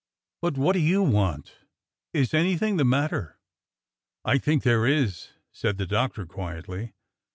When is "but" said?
0.41-0.57